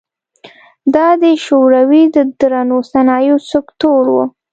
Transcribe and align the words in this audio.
دا 0.95 1.07
د 1.23 1.25
شوروي 1.45 2.03
د 2.15 2.17
درنو 2.39 2.77
صنایعو 2.91 3.37
سکتور 3.51 4.03
و. 4.13 4.17